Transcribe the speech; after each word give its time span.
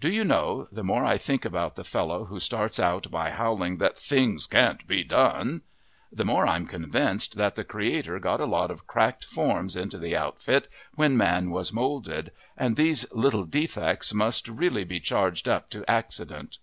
Do 0.00 0.10
you 0.10 0.24
know, 0.24 0.66
the 0.72 0.82
more 0.82 1.04
I 1.04 1.18
think 1.18 1.44
about 1.44 1.74
the 1.74 1.84
fellow 1.84 2.24
who 2.24 2.40
starts 2.40 2.80
out 2.80 3.10
by 3.10 3.28
howling 3.32 3.76
that 3.76 3.98
things 3.98 4.46
can't 4.46 4.86
be 4.86 5.04
done, 5.04 5.60
the 6.10 6.24
more 6.24 6.46
I'm 6.46 6.66
convinced 6.66 7.36
that 7.36 7.54
the 7.54 7.64
Creator 7.64 8.18
got 8.20 8.40
a 8.40 8.46
lot 8.46 8.70
of 8.70 8.86
cracked 8.86 9.26
forms 9.26 9.76
into 9.76 9.98
the 9.98 10.16
outfit 10.16 10.68
when 10.94 11.18
Man 11.18 11.50
was 11.50 11.70
molded, 11.70 12.32
and 12.56 12.76
these 12.76 13.12
little 13.12 13.44
defects 13.44 14.14
must 14.14 14.48
really 14.48 14.84
be 14.84 15.00
charged 15.00 15.46
up 15.50 15.68
to 15.68 15.84
accident. 15.86 16.56